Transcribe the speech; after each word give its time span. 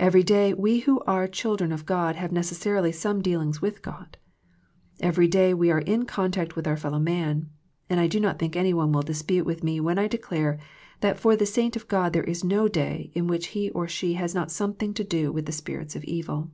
Every 0.00 0.24
day 0.24 0.54
we 0.54 0.80
who 0.80 0.98
are 1.06 1.28
children 1.28 1.70
of 1.70 1.86
God 1.86 2.16
have 2.16 2.32
necessarily 2.32 2.90
some 2.90 3.22
dealings 3.22 3.62
with 3.62 3.80
God; 3.80 4.16
every 4.98 5.28
day 5.28 5.54
we 5.54 5.70
are 5.70 5.78
in 5.82 6.04
contact 6.04 6.56
with 6.56 6.66
our 6.66 6.76
fellow 6.76 6.98
man; 6.98 7.50
and 7.88 8.00
I 8.00 8.08
do 8.08 8.18
not 8.18 8.40
think 8.40 8.56
any 8.56 8.74
one 8.74 8.90
will 8.90 9.02
dispute 9.02 9.46
with 9.46 9.62
me 9.62 9.78
when 9.78 10.00
I 10.00 10.08
declare 10.08 10.58
that 10.98 11.20
for 11.20 11.36
the 11.36 11.46
saint 11.46 11.76
of 11.76 11.86
God 11.86 12.12
there 12.12 12.24
is 12.24 12.42
no 12.42 12.66
day 12.66 13.12
in 13.14 13.28
which 13.28 13.46
he 13.54 13.70
or 13.70 13.86
she 13.86 14.14
has 14.14 14.34
not 14.34 14.50
something 14.50 14.92
to 14.94 15.04
do 15.04 15.30
with 15.30 15.46
the 15.46 15.52
spirits 15.52 15.94
of 15.94 16.02
evil. 16.02 16.50